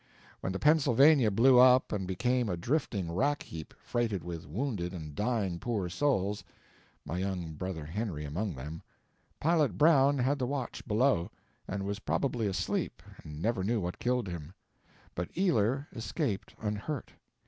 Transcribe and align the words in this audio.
When 0.39 0.51
the 0.51 0.57
Pennsylvania 0.57 1.29
blew 1.29 1.59
up 1.59 1.91
and 1.91 2.07
became 2.07 2.49
a 2.49 2.57
drifting 2.57 3.11
rack 3.11 3.43
heap 3.43 3.71
freighted 3.77 4.23
with 4.23 4.47
wounded 4.47 4.95
and 4.95 5.13
dying 5.13 5.59
poor 5.59 5.89
souls 5.89 6.43
(my 7.05 7.19
young 7.19 7.53
brother 7.53 7.85
Henry 7.85 8.25
among 8.25 8.55
them), 8.55 8.81
pilot 9.39 9.77
Brown 9.77 10.17
had 10.17 10.39
the 10.39 10.47
watch 10.47 10.87
below, 10.87 11.29
and 11.67 11.85
was 11.85 11.99
probably 11.99 12.47
asleep 12.47 13.03
and 13.23 13.43
never 13.43 13.63
knew 13.63 13.79
what 13.79 13.99
killed 13.99 14.27
him; 14.27 14.53
but 15.13 15.29
Ealer 15.37 15.87
escaped 15.93 16.55
unhurt. 16.59 17.11